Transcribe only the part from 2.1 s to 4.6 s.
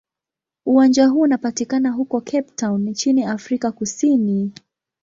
Cape Town nchini Afrika Kusini.